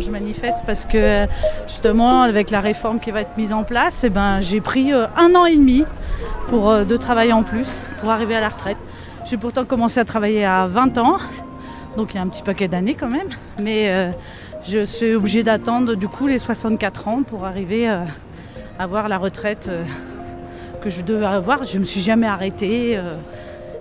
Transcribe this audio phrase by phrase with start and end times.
[0.00, 1.26] Je manifeste parce que
[1.66, 5.06] justement avec la réforme qui va être mise en place, eh ben, j'ai pris euh,
[5.16, 5.84] un an et demi
[6.48, 8.76] pour, euh, de travailler en plus pour arriver à la retraite.
[9.24, 11.16] J'ai pourtant commencé à travailler à 20 ans,
[11.96, 13.28] donc il y a un petit paquet d'années quand même,
[13.58, 14.10] mais euh,
[14.64, 18.04] je suis obligée d'attendre du coup les 64 ans pour arriver à
[18.78, 19.70] avoir la retraite
[20.82, 21.64] que je devais avoir.
[21.64, 23.00] Je ne me suis jamais arrêtée.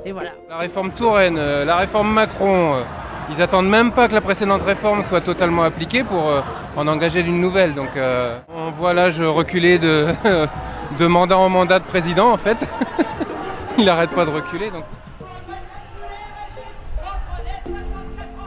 [0.05, 0.31] et voilà.
[0.49, 2.77] La réforme Touraine, la réforme Macron,
[3.29, 6.41] ils attendent même pas que la précédente réforme soit totalement appliquée pour euh,
[6.75, 7.73] en engager d'une nouvelle.
[7.73, 10.07] Donc euh, on voit l'âge reculer de,
[10.99, 12.57] de mandat en mandat de président en fait.
[13.77, 14.69] Il n'arrête pas de reculer.
[14.69, 14.83] Donc.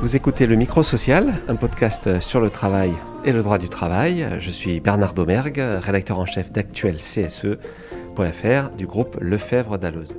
[0.01, 2.93] Vous écoutez le Micro Social, un podcast sur le travail
[3.25, 4.29] et le droit du travail.
[4.39, 10.15] Je suis Bernard Domergue, rédacteur en chef d'actuel CSE.fr du groupe Lefebvre d'Alloz.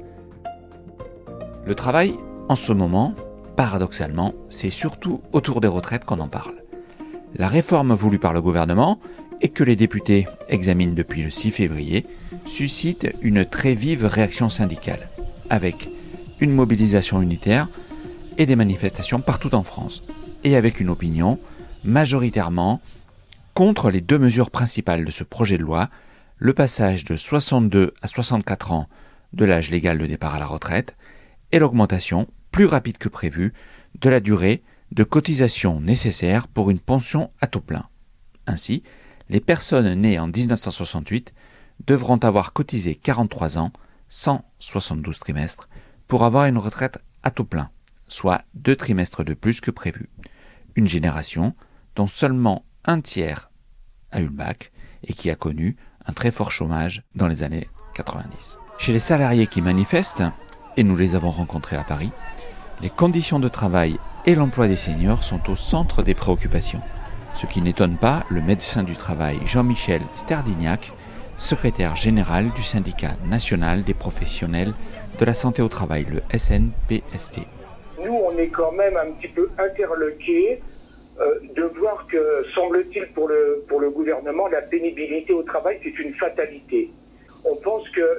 [1.65, 2.13] Le travail,
[2.49, 3.15] en ce moment,
[3.59, 6.63] paradoxalement, c'est surtout autour des retraites qu'on en parle.
[7.35, 9.01] La réforme voulue par le gouvernement
[9.41, 12.05] et que les députés examinent depuis le 6 février
[12.45, 15.09] suscite une très vive réaction syndicale,
[15.49, 15.89] avec
[16.39, 17.67] une mobilisation unitaire
[18.37, 20.03] et des manifestations partout en France,
[20.45, 21.37] et avec une opinion
[21.83, 22.79] majoritairement
[23.55, 25.89] contre les deux mesures principales de ce projet de loi,
[26.37, 28.87] le passage de 62 à 64 ans
[29.33, 30.95] de l'âge légal de départ à la retraite
[31.51, 33.53] et l'augmentation plus rapide que prévu
[33.99, 37.87] de la durée de cotisation nécessaire pour une pension à taux plein.
[38.47, 38.83] Ainsi,
[39.29, 41.33] les personnes nées en 1968
[41.85, 43.71] devront avoir cotisé 43 ans,
[44.09, 45.69] 172 trimestres,
[46.07, 47.69] pour avoir une retraite à taux plein,
[48.07, 50.09] soit deux trimestres de plus que prévu.
[50.75, 51.53] Une génération
[51.95, 53.51] dont seulement un tiers
[54.11, 54.71] a eu le bac
[55.03, 58.57] et qui a connu un très fort chômage dans les années 90.
[58.79, 60.23] Chez les salariés qui manifestent,
[60.79, 62.11] et nous les avons rencontrés à Paris,
[62.81, 66.79] les conditions de travail et l'emploi des seniors sont au centre des préoccupations,
[67.35, 70.93] ce qui n'étonne pas le médecin du travail Jean-Michel Sterdignac,
[71.35, 74.73] secrétaire général du syndicat national des professionnels
[75.19, 77.39] de la santé au travail, le SNPST.
[78.01, 80.61] Nous, on est quand même un petit peu interloqués
[81.19, 85.99] euh, de voir que, semble-t-il, pour le, pour le gouvernement, la pénibilité au travail, c'est
[85.99, 86.89] une fatalité.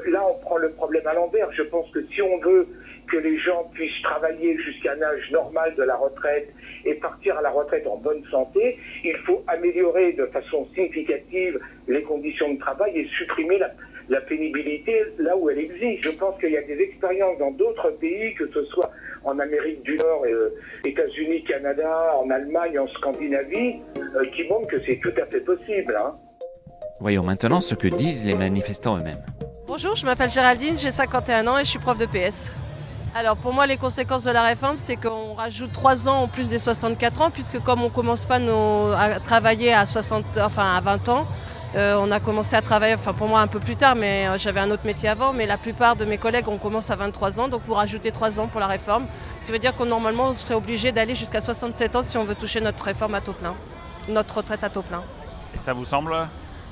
[0.06, 1.50] Là, on prend le problème à l'envers.
[1.52, 2.66] Je pense que si on veut
[3.10, 6.48] que les gens puissent travailler jusqu'à un âge normal de la retraite
[6.84, 11.58] et partir à la retraite en bonne santé, il faut améliorer de façon significative
[11.88, 16.02] les conditions de travail et supprimer la, pénibilité là où elle existe.
[16.02, 18.90] Je pense qu'il y a des expériences dans d'autres pays, que ce soit
[19.24, 20.50] en Amérique du Nord, euh,
[20.84, 25.96] États-Unis, Canada, en Allemagne, en Scandinavie, euh, qui montrent que c'est tout à fait possible.
[25.96, 26.14] Hein.
[27.00, 29.24] Voyons maintenant ce que disent les manifestants eux-mêmes.
[29.72, 32.52] Bonjour, je m'appelle Géraldine, j'ai 51 ans et je suis prof de PS.
[33.14, 36.48] Alors pour moi, les conséquences de la réforme, c'est qu'on rajoute 3 ans en plus
[36.50, 38.40] des 64 ans, puisque comme on ne commence pas
[38.98, 41.28] à travailler à, 60, enfin, à 20 ans,
[41.76, 44.38] euh, on a commencé à travailler, enfin pour moi un peu plus tard, mais euh,
[44.38, 47.38] j'avais un autre métier avant, mais la plupart de mes collègues, on commence à 23
[47.38, 49.06] ans, donc vous rajoutez 3 ans pour la réforme.
[49.38, 52.34] Ça veut dire qu'on normalement, on serait obligé d'aller jusqu'à 67 ans si on veut
[52.34, 53.54] toucher notre réforme à taux plein,
[54.08, 55.04] notre retraite à taux plein.
[55.54, 56.16] Et ça vous semble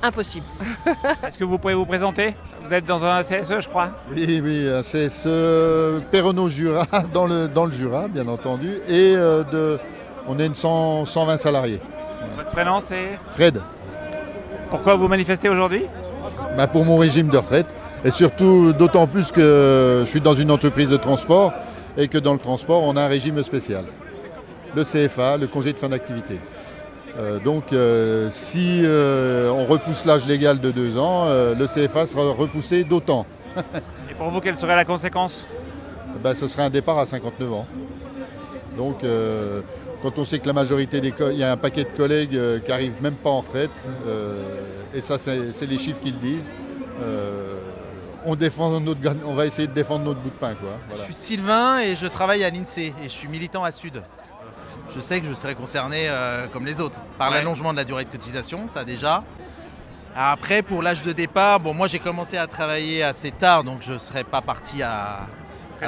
[0.01, 0.45] Impossible.
[1.27, 2.35] Est-ce que vous pouvez vous présenter?
[2.63, 7.65] Vous êtes dans un CSE, je crois Oui, oui, un CSE Perronneau-Jura, dans le, dans
[7.65, 8.69] le Jura, bien entendu.
[8.87, 9.77] Et euh, de,
[10.27, 11.81] on est une 120 salariés.
[12.37, 13.19] Votre prénom, c'est?
[13.35, 13.61] Fred.
[14.69, 15.83] Pourquoi vous manifestez aujourd'hui?
[16.55, 17.75] Bah, Pour mon régime de retraite.
[18.05, 21.51] Et surtout, d'autant plus que je suis dans une entreprise de transport
[21.97, 23.83] et que dans le transport, on a un régime spécial.
[24.75, 26.39] Le CFA, le congé de fin d'activité.
[27.19, 32.31] Euh, donc euh, si euh, on repousse l'âge légal de deux ans, le CFA sera
[32.31, 33.25] repoussé d'autant.
[34.09, 35.45] Et pour vous, quelle serait la conséquence
[36.23, 37.67] ben, Ce serait un départ à 59 ans.
[38.77, 39.03] Donc
[40.01, 42.69] quand on sait que la majorité des il y a un paquet de collègues qui
[42.71, 43.71] n'arrivent même pas en retraite,
[44.93, 46.49] et ça c'est les chiffres qui le disent,
[48.25, 50.55] on, défend notre, on va essayer de défendre notre bout de pain.
[50.55, 50.77] Quoi.
[50.95, 54.01] Je suis Sylvain et je travaille à l'INSEE et je suis militant à Sud
[54.95, 58.05] je sais que je serai concerné euh, comme les autres par l'allongement de la durée
[58.05, 59.23] de cotisation, ça déjà.
[60.15, 63.93] Après, pour l'âge de départ, bon, moi j'ai commencé à travailler assez tard, donc je
[63.93, 65.27] ne serai pas parti à,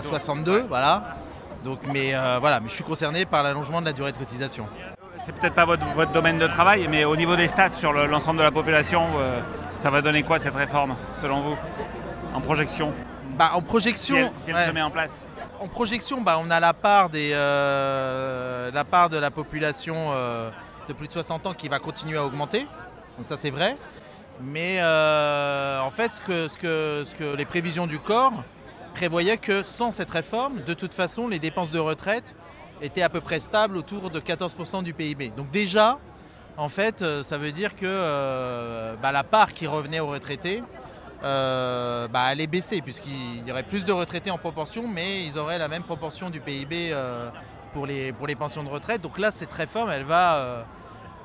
[0.01, 1.17] 62, voilà.
[1.63, 4.67] Donc, mais euh, voilà, mais je suis concerné par l'allongement de la durée de cotisation.
[5.17, 8.43] C'est peut-être pas votre, domaine de travail, mais au niveau des stats sur l'ensemble de
[8.43, 9.39] la population, euh,
[9.75, 11.57] ça va donner quoi cette réforme, selon vous,
[12.33, 12.93] en projection?
[13.37, 15.25] Bah, En projection, si elle, se met en place
[15.61, 20.49] en projection, bah, on a la part, des, euh, la part de la population euh,
[20.87, 22.61] de plus de 60 ans qui va continuer à augmenter.
[23.17, 23.77] Donc ça c'est vrai.
[24.41, 26.19] Mais euh, en fait,
[27.37, 28.33] les prévisions du corps
[28.95, 32.35] prévoyaient que sans cette réforme, de toute façon, les dépenses de retraite
[32.81, 35.31] étaient à peu près stables autour de 14% du PIB.
[35.37, 35.99] Donc déjà,
[36.57, 40.63] en fait, ça veut dire que bah, la part qui revenait aux retraités,
[41.23, 45.37] euh, bah, elle est baissée, puisqu'il y aurait plus de retraités en proportion, mais ils
[45.37, 46.95] auraient la même proportion du PIB
[47.73, 49.01] pour, les, pour les pensions de retraite.
[49.01, 50.65] Donc là, cette réforme, elle va,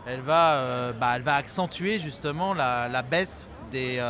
[0.06, 4.02] elle va, bah, elle va accentuer justement la, baisse des,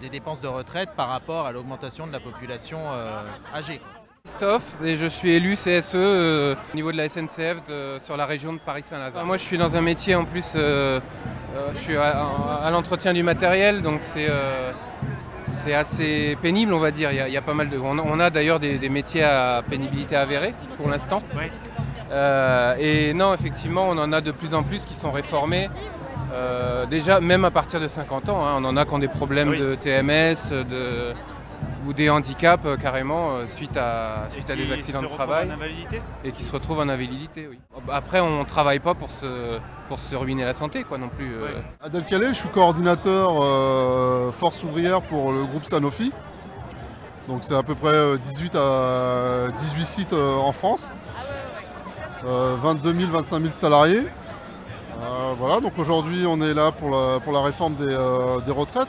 [0.00, 2.78] des, dépenses de retraite par rapport à l'augmentation de la population
[3.54, 3.80] âgée.
[4.24, 7.58] Christophe et je suis élu CSE euh, au niveau de la SNCF
[7.98, 9.24] sur la région de Paris-Saint-Lazare.
[9.24, 11.00] Moi je suis dans un métier en plus, euh,
[11.56, 14.28] euh, je suis à, l'entretien du matériel donc c'est
[15.42, 17.10] c'est assez pénible on va dire.
[17.12, 20.88] Il y a, pas mal de, on, a d'ailleurs des, métiers à pénibilité avérée pour
[20.88, 21.22] l'instant.
[22.78, 25.68] et non effectivement on en a de plus en plus qui sont réformés.
[26.90, 29.56] déjà même à partir de 50 ans, hein, on en a qui ont des problèmes
[29.56, 31.14] de TMS, de
[31.86, 35.48] ou des handicaps euh, carrément euh, suite à, suite à des accidents de travail.
[36.24, 37.58] Et qui se retrouvent en invalidité, oui.
[37.90, 39.58] Après, on ne travaille pas pour se,
[39.88, 41.34] pour se ruiner la santé, quoi, non plus.
[41.34, 41.48] Euh.
[41.80, 43.32] Adèle Calais, je suis coordinateur
[44.34, 46.12] force ouvrière pour le groupe Sanofi.
[47.28, 50.90] Donc c'est à peu près 18 à 18 sites en France.
[52.24, 54.02] 22 000, 25 000 salariés.
[55.38, 58.88] voilà, donc aujourd'hui on est là pour la, pour la réforme des retraites.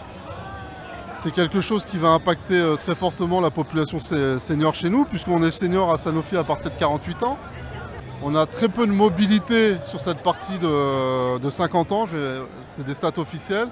[1.23, 5.41] C'est quelque chose qui va impacter euh, très fortement la population senior chez nous, puisqu'on
[5.41, 7.37] est senior à Sanofi à partir de 48 ans.
[8.21, 12.05] On a très peu de mobilité sur cette partie de, 50 ans,
[12.61, 13.69] c'est des stats officiels.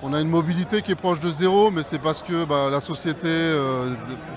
[0.00, 2.78] On a une mobilité qui est proche de zéro, mais c'est parce que bah, la
[2.78, 3.90] société euh,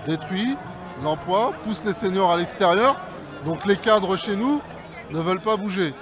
[0.07, 0.57] détruit
[1.03, 2.95] l'emploi, pousse les seniors à l'extérieur.
[3.45, 4.59] Donc les cadres chez nous
[5.11, 5.93] ne veulent pas bouger.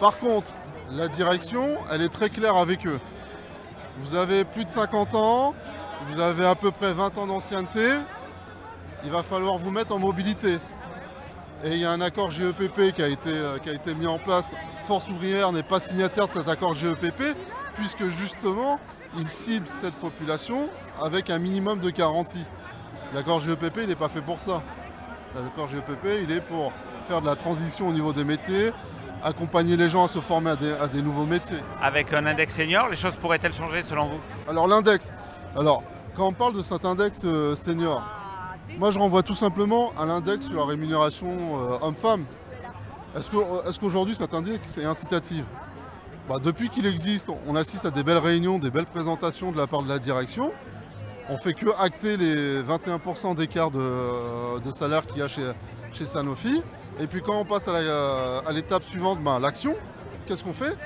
[0.00, 0.54] Par contre,
[0.90, 2.98] la direction, elle est très claire avec eux.
[4.02, 5.54] Vous avez plus de 50 ans,
[6.08, 7.88] vous avez à peu près 20 ans d'ancienneté,
[9.04, 10.58] il va falloir vous mettre en mobilité.
[11.64, 14.06] Et il y a un accord GEPP qui a été, euh, qui a été mis
[14.06, 14.48] en place.
[14.82, 17.36] Force ouvrière n'est pas signataire de cet accord GEPP,
[17.74, 18.80] puisque justement,
[19.16, 20.68] il cible cette population
[21.00, 22.44] avec un minimum de garantie.
[23.14, 24.62] L'accord GEPP, il n'est pas fait pour ça.
[25.34, 26.72] L'accord GEPP, il est pour
[27.04, 28.72] faire de la transition au niveau des métiers,
[29.22, 31.58] accompagner les gens à se former à des, à des nouveaux métiers.
[31.80, 34.20] Avec un index senior, les choses pourraient-elles changer selon vous?
[34.48, 35.12] Alors l'index,
[35.56, 35.82] alors
[36.16, 38.02] quand on parle de cet index euh, senior,
[38.78, 42.24] moi je renvoie tout simplement à l'index sur la rémunération euh, homme-femme.
[43.16, 45.44] Est-ce qu'aujourd'hui cet index est incitatif?
[46.28, 49.66] Bah, Depuis qu'il existe, on assiste à des belles réunions, des belles présentations de la
[49.66, 50.52] part de la direction.
[51.28, 55.52] On fait que acter les 21% d'écart de, salaire qu'il y a chez,
[55.92, 56.62] chez Sanofi.
[57.00, 59.76] Et puis quand on passe à l'étape suivante, ben, l'action,
[60.26, 60.76] qu'est-ce qu'on fait?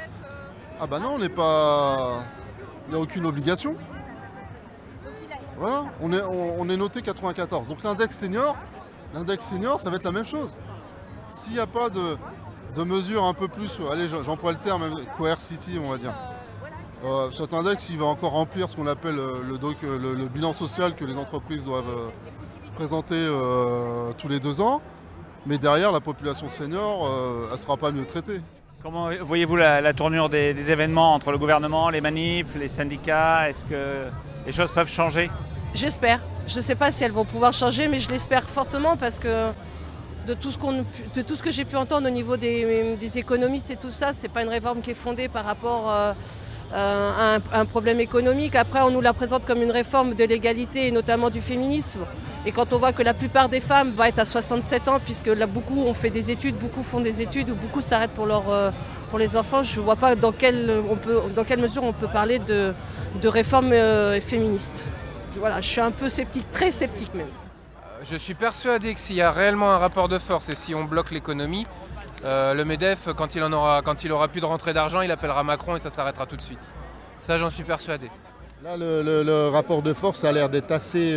[0.81, 2.25] Ah bah non, on n'est pas.
[2.87, 3.77] Il n'y a aucune obligation.
[5.59, 7.69] Voilà, on est, noté 94.
[7.69, 8.57] Donc l'index senior,
[9.15, 10.55] l'index senior, ça va être la même chose.
[11.31, 12.17] S'il n'y a pas de,
[12.77, 14.83] de mesures un peu plus, allez j'emploie le terme,
[15.17, 16.15] coercitive on va dire.
[17.05, 20.95] Euh, cet index, il va encore remplir ce qu'on appelle euh, le, le, bilan social
[20.95, 22.09] que les entreprises doivent euh,
[22.75, 23.17] présenter
[24.19, 24.83] tous les deux ans.
[25.47, 27.09] Mais derrière, la population senior,
[27.47, 28.41] elle ne sera pas mieux traitée.
[28.83, 33.49] Comment voyez-vous la, tournure des, événements entre le gouvernement, les manifs, les syndicats?
[33.49, 34.07] Est-ce que
[34.45, 35.31] les choses peuvent changer?
[35.75, 36.21] J'espère.
[36.47, 39.51] Je ne sais pas si elles vont pouvoir changer, mais je l'espère fortement parce que
[40.27, 44.23] de tout ce, que j'ai pu entendre au niveau des, économistes et tout ça, ce
[44.23, 46.13] n'est pas une réforme qui est fondée par rapport euh,
[46.75, 48.57] euh, à, un, problème économique.
[48.57, 52.01] Après, on nous la présente comme une réforme de l'égalité et notamment du féminisme.
[52.45, 55.29] Et quand on voit que la plupart des femmes vont être à 67 ans, puisque
[55.29, 58.71] là, beaucoup ont fait des études, beaucoup font des études, ou beaucoup s'arrêtent pour, euh,
[59.11, 60.83] pour les enfants, je ne vois pas dans quelle,
[61.35, 62.73] dans quelle mesure on peut parler de,
[63.21, 63.73] de réforme
[64.21, 64.85] féministe.
[65.39, 67.27] Voilà, je suis un peu sceptique, très sceptique même.
[67.27, 70.75] Euh, je suis persuadé que s'il y a réellement un rapport de force et si
[70.75, 71.67] on bloque l'économie,
[72.25, 75.45] le MEDEF, quand il, en aura, quand il aura plus de rentrée d'argent, il appellera
[75.45, 76.69] Macron et ça s'arrêtera tout de suite.
[77.21, 78.11] Ça, j'en suis persuadé.
[78.65, 81.15] Là, le, rapport de force a l'air d'être assez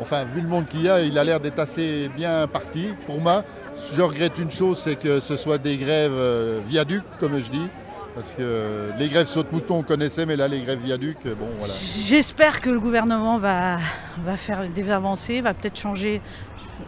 [0.00, 2.90] enfin, vu le monde qu'il y a, il a l'air d'être assez bien parti.
[3.06, 3.44] Pour moi,
[3.92, 7.68] je regrette une chose, c'est que ce soit des grèves euh, viaducs, comme je dis.
[8.16, 11.74] Parce que les grèves saute-mouton, on connaissait, mais là, les grèves viaducs, bon, voilà.
[11.74, 13.76] J'espère que le gouvernement va,
[14.22, 16.22] va faire des avancées, va peut-être changer.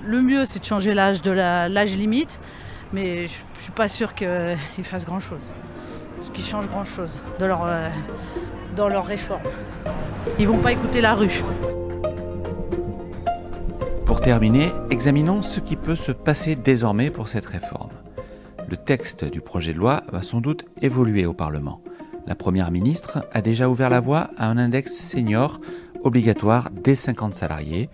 [0.06, 2.40] Le mieux, c'est de changer l'âge de l'âge limite,
[2.94, 5.52] mais je ne suis pas sûr qu'ils fassent grand-chose.
[6.32, 7.88] Qu'ils changent grand-chose dans leur, euh,
[8.74, 9.42] dans leur réforme.
[10.38, 11.42] Ils vont pas écouter la rue.
[14.06, 17.90] Pour terminer, examinons ce qui peut se passer désormais pour cette réforme.
[18.68, 21.82] Le texte du projet de loi va sans doute évoluer au Parlement.
[22.26, 25.58] La Première ministre a déjà ouvert la voie à un index senior
[26.04, 27.88] obligatoire dès 50 salariés,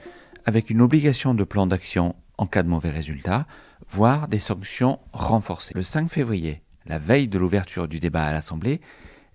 [0.44, 3.46] avec une obligation de plan d'action en cas de mauvais résultat,
[3.88, 5.74] voire des sanctions renforcées.
[5.76, 8.80] Le 5 février, La veille de l'ouverture du débat à l'Assemblée,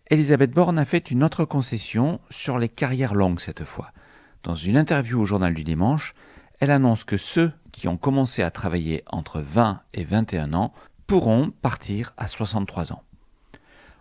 [0.10, 3.94] Elisabeth Borne a fait une autre concession sur les carrières longues cette fois.
[4.44, 6.16] Dans une interview au journal du dimanche,
[6.60, 10.74] elle annonce que ceux qui ont commencé à travailler entre 20 et 21 ans
[11.10, 13.02] pourront partir à 63 ans.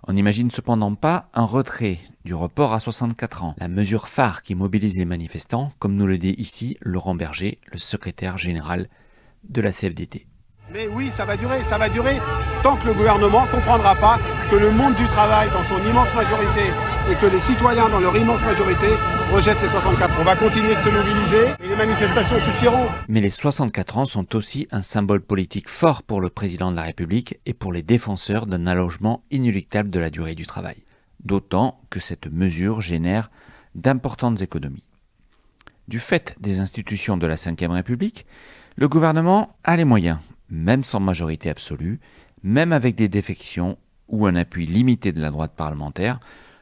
[0.06, 4.54] On n'imagine cependant pas un retrait du report à 64 ans, la mesure phare qui
[4.54, 8.90] mobilise les manifestants, comme nous le dit ici Laurent Berger, le secrétaire général
[9.44, 10.27] de la CFDT.
[10.70, 12.18] Mais oui, ça va durer, ça va durer
[12.62, 14.18] tant que le gouvernement ne comprendra pas
[14.50, 16.70] que le monde du travail, dans son immense majorité,
[17.10, 18.88] et que les citoyens, dans leur immense majorité,
[19.32, 20.14] rejettent les 64.
[20.20, 22.86] On va continuer de se mobiliser et les manifestations suffiront.
[23.08, 26.82] Mais les 64 ans sont aussi un symbole politique fort pour le président de la
[26.82, 30.76] République et pour les défenseurs d'un allongement inéluctable de la durée du travail.
[31.24, 33.30] D'autant que cette mesure génère
[33.74, 34.84] d'importantes économies.
[35.88, 38.26] Du fait des institutions de la Ve République,
[38.76, 40.18] le gouvernement a les moyens
[40.50, 42.00] même sans majorité absolue,
[42.42, 43.78] même avec des défections
[44.08, 46.20] ou un appui limité de la droite parlementaire,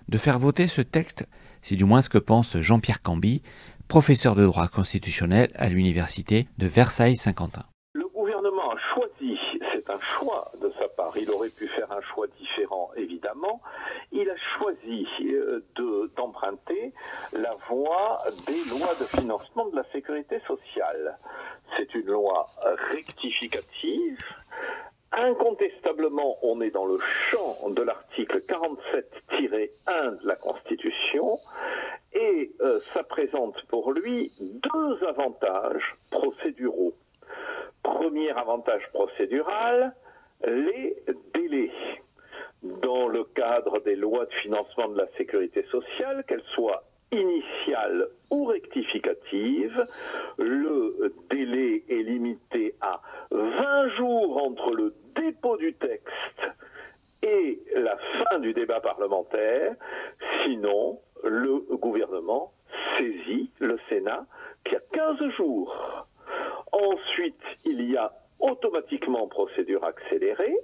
[0.08, 1.28] de faire voter ce texte,
[1.62, 3.42] c'est du moins ce que pense Jean-Pierre Camby,
[3.88, 7.64] professeur de droit constitutionnel à l'université de Versailles-Saint-Quentin.
[7.92, 9.38] Le gouvernement a choisi,
[9.72, 13.60] c'est un choix de sa part, il aurait pu faire un choix différent évidemment,
[14.12, 15.64] il a choisi euh,
[16.16, 16.92] d'emprunter
[17.32, 21.18] la voie des lois de financement de la sécurité sociale.
[21.76, 22.46] C'est une loi
[22.90, 24.18] rectificative.
[25.12, 26.98] Incontestablement, on est dans le
[27.30, 31.38] champ de l'article 47-1 de la Constitution
[32.12, 36.94] et euh, ça présente pour lui deux avantages procéduraux.
[37.82, 39.94] Premier avantage procédural,
[40.44, 40.96] les
[41.34, 41.70] délais
[42.62, 46.82] dans le cadre des lois de financement de la sécurité sociale, qu'elles soient
[47.12, 49.86] initiale ou rectificative,
[50.38, 56.42] le délai est limité à 20 jours entre le dépôt du texte
[57.22, 59.74] et la fin du débat parlementaire,
[60.44, 62.52] sinon le gouvernement
[62.96, 64.26] saisit le Sénat
[64.64, 66.06] qui a 15 jours.
[66.72, 70.56] Ensuite, il y a automatiquement procédure accélérée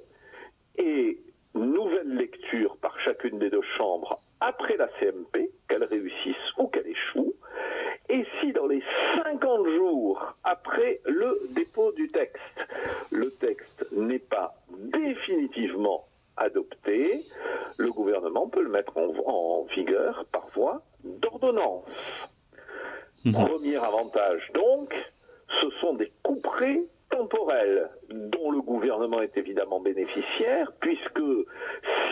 [0.76, 1.18] et
[1.54, 7.34] nouvelle lecture par chacune des deux chambres après la CMP, qu'elle réussisse ou qu'elle échoue,
[8.08, 8.82] et si dans les
[9.24, 12.42] 50 jours après le dépôt du texte,
[13.10, 16.04] le texte n'est pas définitivement
[16.36, 17.24] adopté,
[17.78, 21.86] le gouvernement peut le mettre en, vigueur par voie d'ordonnance.
[23.24, 23.32] Mhm.
[23.46, 24.92] Premier avantage donc,
[25.60, 26.82] ce sont des couperets
[27.12, 31.22] temporels dont le gouvernement est évidemment bénéficiaire, puisque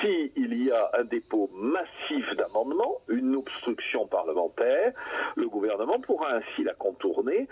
[0.00, 4.92] s'il y a un dépôt massif d'amendements, une obstruction parlementaire,
[5.36, 7.48] le gouvernement pourra ainsi la contourner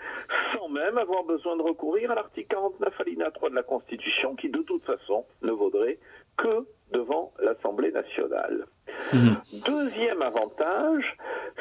[0.53, 4.49] sans même avoir besoin de recourir à l'article 49 alinéa 3 de la Constitution qui
[4.49, 5.99] de toute façon ne vaudrait
[6.37, 8.65] que devant l'Assemblée nationale.
[9.13, 9.37] Mhm.
[9.65, 11.17] Deuxième avantage,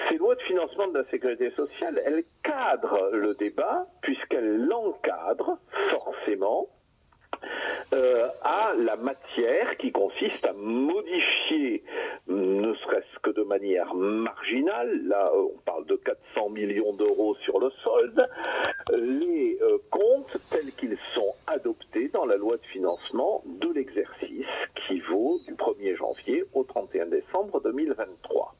[0.08, 5.58] ces lois de financement de la sécurité sociale, elles cadrent le débat puisqu'elles l'encadrent
[5.90, 6.68] forcément
[7.98, 11.82] euh, à la matière qui consiste à modifier,
[12.28, 17.70] ne serait-ce que de manière marginale, là on parle de 400 millions d'euros sur le
[17.82, 18.28] solde,
[18.92, 24.46] les euh, comptes tels qu'ils sont adoptés dans la loi de financement de l'exercice
[24.86, 28.54] qui vaut du 1er janvier au 31 décembre 2023.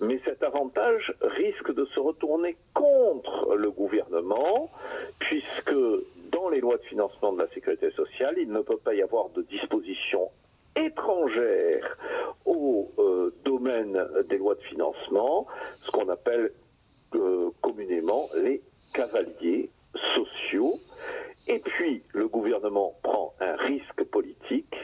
[0.00, 4.70] Mais cet avantage risque de se retourner contre le gouvernement,
[5.18, 5.76] puisque
[6.42, 9.28] dans les lois de financement de la sécurité sociale, il ne peut pas y avoir
[9.30, 10.28] de dispositions
[10.74, 11.96] étrangères
[12.44, 13.96] au euh, domaine
[14.28, 15.46] des lois de financement,
[15.84, 16.52] ce qu'on appelle
[17.14, 18.60] euh, communément les
[18.92, 19.70] cavaliers
[20.16, 20.80] sociaux.
[21.46, 24.74] Et puis, le gouvernement prend un risque politique,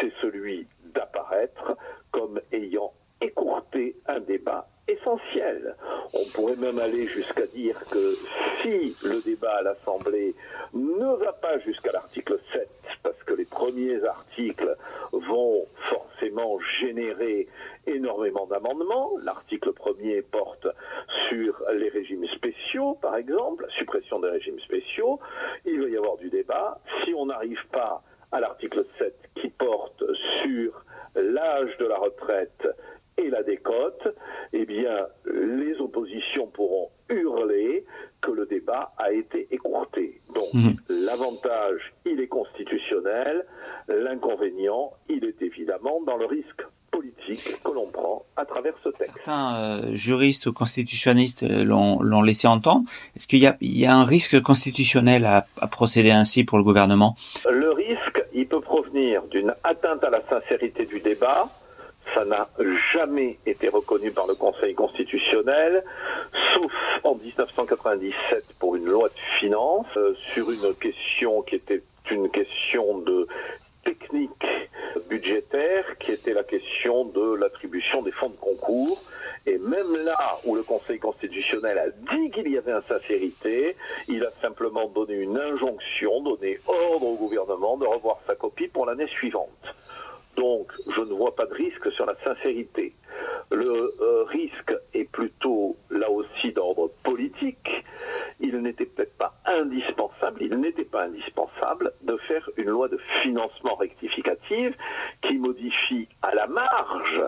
[0.00, 1.76] c'est celui d'apparaître
[2.10, 5.74] comme ayant écourté un débat essentiel.
[6.12, 8.14] On pourrait même aller jusqu'à dire que
[8.62, 10.34] si le débat à l'Assemblée
[10.74, 12.68] ne va pas jusqu'à l'article 7,
[13.02, 14.76] parce que les premiers articles
[15.12, 17.48] vont forcément générer
[17.86, 20.66] énormément d'amendements, l'article premier porte
[21.28, 25.18] sur les régimes spéciaux, par exemple, la suppression des régimes spéciaux,
[25.64, 26.80] il va y avoir du débat.
[27.04, 30.02] Si on n'arrive pas à l'article 7 qui porte
[30.42, 32.66] sur l'âge de la retraite
[33.18, 34.08] et la décote,
[34.52, 37.84] eh bien, les oppositions pourront hurler
[38.20, 40.20] que le débat a été écourté.
[40.34, 40.76] Donc, mhm.
[40.88, 43.46] l'avantage, il est constitutionnel,
[43.88, 49.12] l'inconvénient, il est évidemment dans le risque politique que l'on prend à travers ce texte.
[49.14, 52.82] Certains euh, juristes ou constitutionnalistes euh, l'ont laissé entendre.
[53.14, 57.16] Est-ce qu'il y, y a, un risque constitutionnel à, à procéder ainsi pour le gouvernement?
[57.50, 61.48] Le risque, il peut provenir d'une atteinte à la sincérité du débat.
[62.14, 62.48] Ça n'a
[62.94, 65.82] jamais été reconnu par le Conseil constitutionnel,
[66.54, 66.72] sauf
[67.02, 72.98] en 1997 pour une loi de finances euh, sur une question qui était une question
[72.98, 73.26] de
[73.86, 74.46] technique
[75.08, 79.00] budgétaire, qui était la question de l'attribution des fonds de concours.
[79.46, 83.76] Et même là où le Conseil constitutionnel a dit qu'il y avait insincérité,
[84.08, 88.86] il a simplement donné une injonction, donné ordre au gouvernement de revoir sa copie pour
[88.86, 89.74] l'année suivante.
[90.36, 92.92] Donc, je ne vois pas de risque sur la sincérité.
[93.52, 97.70] Le euh, risque est plutôt là aussi d'ordre politique.
[98.40, 103.74] Il n'était peut-être pas indispensable, il n'était pas indispensable de faire une loi de financement
[103.76, 104.74] rectificative
[105.22, 107.22] qui modifie à la marge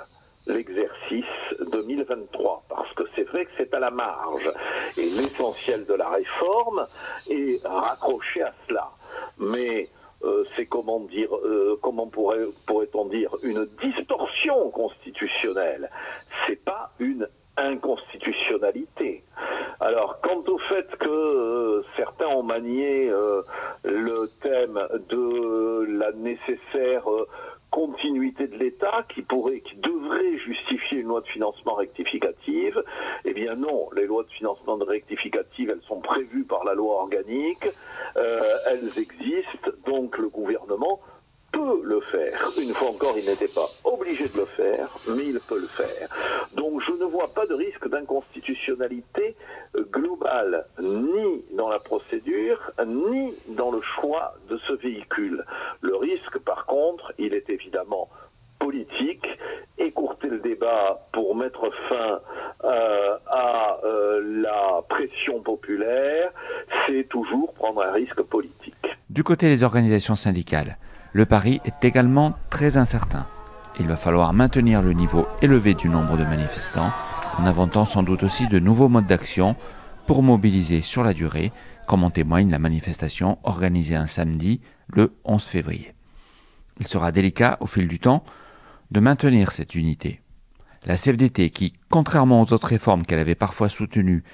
[0.46, 1.24] l'exercice
[1.72, 4.50] 2023, parce que c'est vrai que c'est à la marge,
[4.96, 6.86] et l'essentiel de la réforme
[7.28, 8.90] est raccroché à cela.
[9.38, 9.88] Mais
[10.24, 15.90] euh, c'est comment dire, euh, comment pourrait, pourrait-on dire, une distorsion constitutionnelle?
[16.46, 19.24] C'est pas une inconstitutionnalité.
[19.80, 23.10] Alors, quant au fait que euh, certains ont manié
[23.84, 27.04] le thème de la nécessaire
[27.70, 32.82] continuité de l'État qui pourrait, qui devrait justifier une loi de financement rectificative.
[33.24, 37.68] Eh bien non, les lois de financement rectificative, elles sont prévues par la loi organique,
[38.16, 41.00] euh, elles existent, donc le gouvernement
[41.52, 42.50] peut le faire.
[42.60, 46.08] Une fois encore, il n'était pas obligé de le faire, mais il peut le faire.
[46.54, 49.36] Donc je ne vois pas de risque d'inconstitutionnalité
[49.92, 55.44] globale, ni dans la procédure, ni dans le choix de ce véhicule.
[55.80, 58.08] Le risque, par contre, il est évidemment
[58.58, 59.26] politique,
[59.78, 62.20] écourter le débat pour mettre fin
[62.64, 66.30] euh, à euh, la pression populaire,
[66.86, 68.74] c'est toujours prendre un risque politique.
[69.08, 70.76] Du côté des organisations syndicales,
[71.12, 73.26] le pari est également très incertain.
[73.80, 76.92] Il va falloir maintenir le niveau élevé du nombre de manifestants,
[77.38, 79.56] en inventant sans doute aussi de nouveaux modes d'action
[80.06, 81.52] pour mobiliser sur la durée,
[81.86, 85.94] comme en témoigne la manifestation organisée un samedi, le 11 février.
[86.80, 88.24] Il sera délicat, au fil du temps,
[88.90, 90.20] de maintenir cette unité.
[90.84, 94.24] La CFDT, qui, contrairement aux autres réformes qu'elle avait parfois soutenues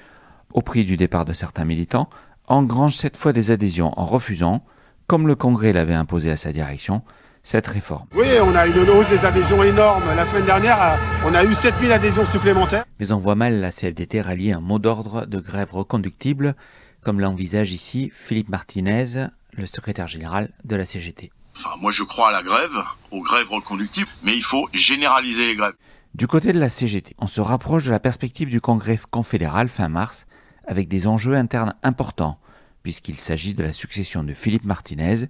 [0.53, 2.09] au prix du départ de certains militants,
[2.47, 4.63] engrange cette fois des adhésions en refusant
[5.07, 7.03] comme le Congrès l'avait imposé à sa direction,
[7.43, 8.07] cette réforme.
[8.15, 10.03] Oui, on a une hausse des adhésions énorme.
[10.15, 12.85] La semaine dernière, on a eu 7000 adhésions supplémentaires.
[12.99, 16.55] Mais on voit mal la CFDT rallier un mot d'ordre de grève reconductible,
[17.03, 21.31] comme l'envisage ici Philippe Martinez, le secrétaire général de la CGT.
[21.55, 25.55] Enfin, moi je crois à la grève, aux grèves reconductibles, mais il faut généraliser les
[25.55, 25.75] grèves.
[26.15, 29.87] Du côté de la CGT, on se rapproche de la perspective du congrès confédéral fin
[29.87, 30.25] mars,
[30.67, 32.39] avec des enjeux internes importants
[32.85, 35.25] puisqu'il s'agit de la succession de Philippe Martinez,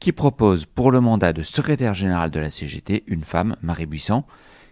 [0.00, 4.24] qui propose pour le mandat de secrétaire général de la CGT une femme, Marie Buisson,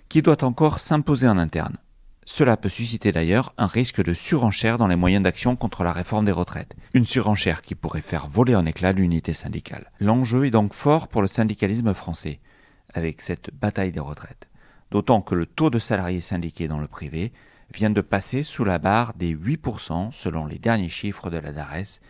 [0.09, 1.77] qui doit encore s'imposer en interne.
[2.25, 6.25] Cela peut susciter d'ailleurs un risque de surenchère dans les moyens d'action contre la réforme
[6.25, 6.75] des retraites.
[6.95, 9.93] Une surenchère qui pourrait faire voler en éclats l'unité syndicale.
[10.01, 12.41] L'enjeu est donc fort pour le syndicalisme français,
[12.93, 14.49] avec cette bataille des retraites.
[14.91, 17.33] D'autant que le taux de salariés syndiqués dans le privé
[17.73, 22.01] vient de passer sous la barre des 8% selon les derniers chiffres de la DARES,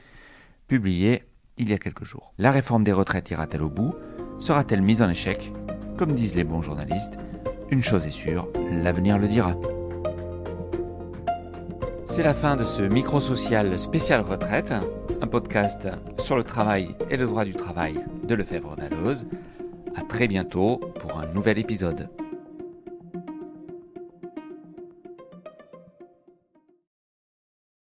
[0.68, 1.24] publiés
[1.58, 2.32] il y a quelques jours.
[2.38, 3.94] La réforme des retraites ira-t-elle au bout?
[4.38, 5.52] Sera-t-elle mise en échec?
[5.96, 7.18] Comme disent les bons journalistes,
[7.70, 9.54] une chose est sûre, l'avenir le dira.
[12.06, 14.72] C'est la fin de ce micro-social spécial retraite,
[15.20, 19.26] un podcast sur le travail et le droit du travail de Lefebvre d'Alloz.
[19.94, 22.08] À très bientôt pour un nouvel épisode.